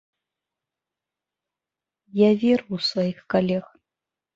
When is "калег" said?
3.33-3.65